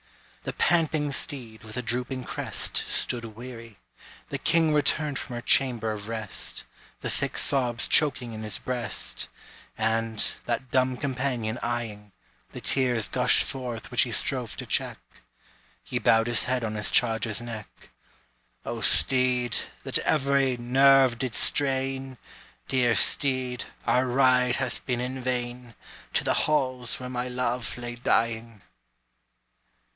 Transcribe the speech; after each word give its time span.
The 0.45 0.53
panting 0.53 1.11
steed, 1.11 1.63
with 1.63 1.77
a 1.77 1.83
drooping 1.83 2.23
crest, 2.23 2.75
Stood 2.75 3.23
weary. 3.23 3.77
The 4.29 4.39
king 4.39 4.73
returned 4.73 5.19
from 5.19 5.35
her 5.35 5.43
chamber 5.43 5.91
of 5.91 6.07
rest, 6.07 6.65
The 7.01 7.09
thick 7.11 7.37
sobs 7.37 7.87
choking 7.87 8.33
in 8.33 8.41
his 8.41 8.57
breast; 8.57 9.29
And, 9.77 10.31
that 10.47 10.71
dumb 10.71 10.97
companion 10.97 11.59
eyeing, 11.61 12.13
The 12.53 12.61
tears 12.61 13.07
gushed 13.07 13.43
forth 13.43 13.91
which 13.91 14.01
he 14.01 14.11
strove 14.11 14.57
to 14.57 14.65
check; 14.65 14.97
He 15.83 15.99
bowed 15.99 16.25
his 16.25 16.43
head 16.45 16.63
on 16.63 16.73
his 16.73 16.89
charger's 16.89 17.39
neck: 17.39 17.91
"O 18.65 18.81
steed, 18.81 19.55
that 19.83 19.99
every 19.99 20.57
nerve 20.57 21.19
didst 21.19 21.43
strain, 21.43 22.17
Dear 22.67 22.95
steed, 22.95 23.65
our 23.85 24.07
ride 24.07 24.55
hath 24.55 24.83
been 24.87 24.99
in 24.99 25.21
vain 25.21 25.75
To 26.13 26.23
the 26.23 26.33
halls 26.49 26.99
where 26.99 27.09
my 27.09 27.27
love 27.27 27.77
lay 27.77 27.93
dying!" 27.95 28.63